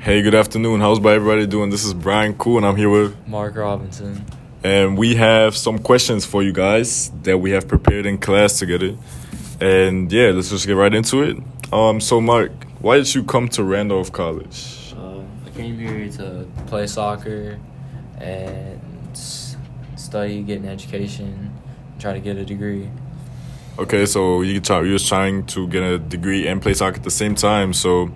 [0.00, 0.80] Hey, good afternoon.
[0.80, 1.68] How's everybody doing?
[1.68, 4.24] This is Brian Cool, and I'm here with, Mark Robinson.
[4.64, 8.96] and we have some questions for you guys that we have prepared in class together.
[9.60, 11.36] And yeah, let's just get right into it.
[11.70, 12.50] Um, so Mark,
[12.80, 14.94] why did you come to Randolph College?
[14.96, 17.58] Uh, I came here to play soccer
[18.18, 18.80] and
[19.96, 21.52] study, get an education,
[21.98, 22.88] try to get a degree.
[23.78, 27.04] Okay, so you try, you was trying to get a degree and play soccer at
[27.04, 27.74] the same time.
[27.74, 28.10] So,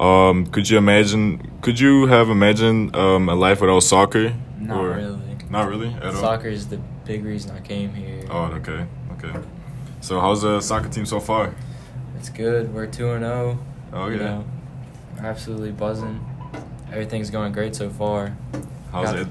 [0.00, 1.50] um, could you imagine?
[1.60, 4.34] Could you have imagined um, a life without soccer?
[4.60, 5.18] Not Or- really.
[5.50, 6.12] Not really at all.
[6.12, 8.22] Soccer is the big reason I came here.
[8.30, 9.32] Oh, okay, okay.
[10.02, 11.54] So, how's the soccer team so far?
[12.18, 12.74] It's good.
[12.74, 13.58] We're 2 and 0.
[13.94, 14.24] Oh you yeah.
[14.24, 14.44] know.
[15.20, 16.20] Absolutely buzzing.
[16.92, 18.36] Everything's going great so far.
[18.92, 19.28] How's Got- it?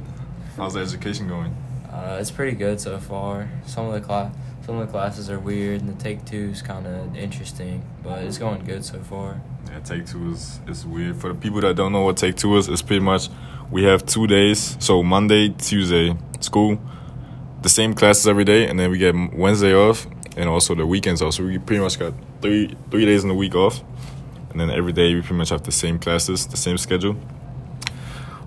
[0.58, 1.56] How's the education going?
[1.92, 3.50] Uh, it's pretty good so far.
[3.68, 4.34] Some of the class,
[4.68, 8.22] some of the classes are weird, and the take two is kind of interesting, but
[8.24, 9.42] it's going good so far.
[9.70, 11.16] Yeah, take two is is weird.
[11.16, 13.30] For the people that don't know what take two is, it's pretty much
[13.72, 14.76] we have two days.
[14.80, 16.82] So Monday, Tuesday, school,
[17.62, 20.06] the same classes every day, and then we get Wednesday off,
[20.36, 21.36] and also the weekends off.
[21.36, 23.82] So we pretty much got three three days in the week off,
[24.50, 27.16] and then every day we pretty much have the same classes, the same schedule.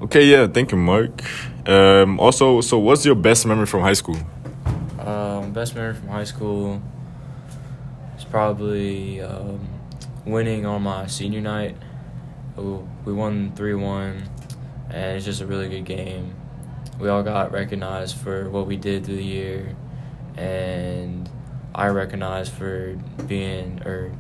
[0.03, 1.23] Okay, yeah, thank you, Mark.
[1.67, 4.19] Um, also, so what's your best memory from high school?
[5.53, 6.81] Best memory from high school
[8.17, 9.69] is probably um,
[10.25, 11.77] winning on my senior night.
[12.57, 14.23] We won three one,
[14.91, 16.35] and it's just a really good game.
[17.01, 19.75] We all got recognized for what we did through the year,
[20.37, 21.29] and
[21.75, 24.13] I recognized for being or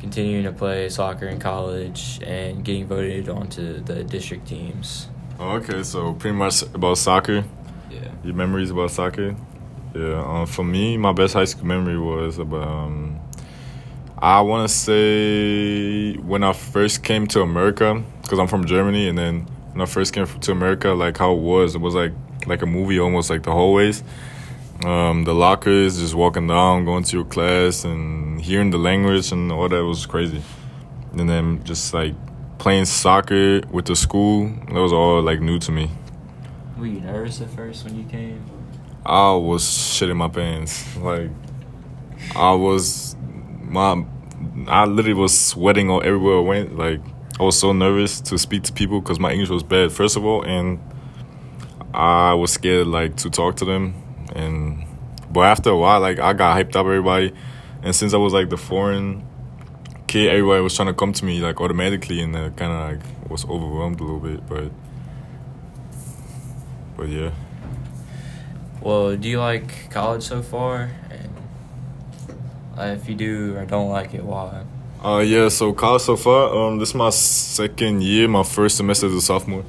[0.00, 5.08] continuing to play soccer in college and getting voted onto the district teams.
[5.40, 7.44] Oh, okay, so pretty much about soccer.
[7.90, 8.10] Yeah.
[8.22, 9.34] Your memories about soccer?
[9.96, 12.68] Yeah, um, for me, my best high school memory was about.
[12.68, 13.18] Um,
[14.18, 19.16] I want to say when I first came to America, because I'm from Germany, and
[19.16, 22.12] then when I first came to America, like how it was, it was like
[22.46, 24.04] like a movie, almost like the hallways,
[24.84, 29.50] um, the lockers, just walking down, going to your class, and hearing the language and
[29.50, 30.42] all that was crazy.
[31.12, 32.14] And then just like
[32.58, 35.90] playing soccer with the school, that was all like new to me.
[36.76, 38.55] Were you nervous at first when you came?
[39.06, 40.96] I was shitting my pants.
[40.96, 41.30] Like
[42.34, 43.14] I was
[43.62, 44.04] my
[44.66, 46.76] I literally was sweating all everywhere I went.
[46.76, 47.00] Like
[47.38, 50.24] I was so nervous to speak to people because my English was bad first of
[50.24, 50.80] all, and
[51.94, 53.94] I was scared like to talk to them.
[54.34, 54.84] And
[55.30, 57.32] but after a while, like I got hyped up everybody,
[57.82, 59.24] and since I was like the foreign
[60.08, 63.30] kid, everybody was trying to come to me like automatically, and I kind of like
[63.30, 64.44] was overwhelmed a little bit.
[64.48, 64.72] But
[66.96, 67.30] but yeah.
[68.80, 70.90] Well, do you like college so far?
[71.10, 71.30] And
[72.78, 74.64] uh, if you do or don't like it, why?
[75.04, 79.06] Uh yeah, so college so far, um this is my second year, my first semester
[79.06, 79.64] as a sophomore.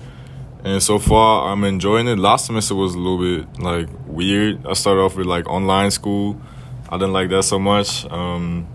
[0.64, 2.18] And so far I'm enjoying it.
[2.18, 4.66] Last semester was a little bit like weird.
[4.66, 6.40] I started off with like online school.
[6.90, 8.06] I didn't like that so much.
[8.12, 8.68] Um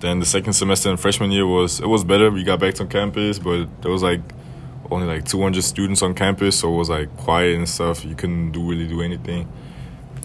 [0.00, 2.30] then the second semester in freshman year was it was better.
[2.30, 4.20] We got back to campus, but there was like
[4.90, 8.04] only like 200 students on campus, so it was like quiet and stuff.
[8.04, 9.48] You couldn't do really do anything.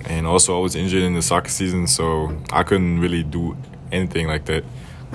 [0.06, 3.58] And also I was injured in the soccer season, so I couldn't really do
[3.92, 4.64] anything like that.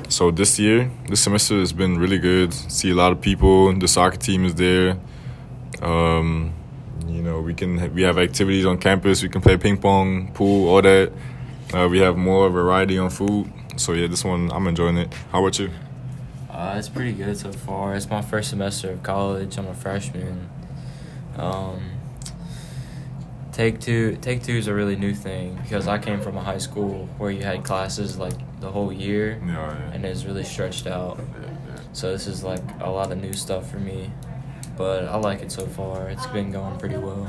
[0.08, 2.52] So this year, this semester has been really good.
[2.52, 3.72] See a lot of people.
[3.72, 4.98] The soccer team is there.
[5.82, 6.52] Um,
[7.06, 9.22] you know, we can we have activities on campus.
[9.22, 11.12] We can play ping pong, pool, all that.
[11.72, 13.50] Uh, we have more variety on food.
[13.76, 15.12] So yeah, this one I'm enjoying it.
[15.32, 15.70] How about you?
[16.54, 17.94] Uh, it's pretty good so far.
[17.96, 19.58] It's my first semester of college.
[19.58, 20.48] I'm a freshman.
[21.36, 21.90] Um,
[23.52, 26.58] take two, take two is a really new thing because I came from a high
[26.58, 29.92] school where you had classes like the whole year, Yeah, yeah.
[29.92, 31.18] and it's really stretched out.
[31.18, 31.80] yeah, yeah.
[31.92, 34.10] So this is like a lot of new stuff for me,
[34.76, 36.08] but I like it so far.
[36.08, 37.28] It's been going pretty well.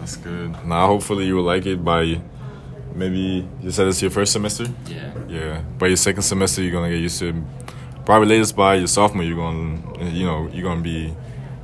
[0.00, 0.50] That's good.
[0.66, 2.20] Now, hopefully, you will like it by
[2.94, 4.66] maybe you said it's your first semester.
[4.88, 5.12] Yeah.
[5.28, 7.44] Yeah, by your second semester, you're gonna get used to.
[8.04, 11.14] Probably latest by your sophomore, you're gonna, you know, you're gonna be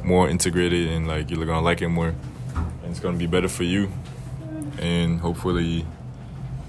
[0.04, 2.14] more integrated and like you're gonna like it more,
[2.54, 3.90] and it's gonna be better for you,
[4.78, 5.84] and hopefully,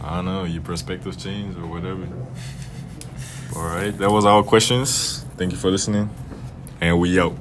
[0.02, 2.08] I don't know, your perspectives change or whatever.
[3.56, 5.24] All right, that was our questions.
[5.38, 6.10] Thank you for listening,
[6.82, 7.36] and we out.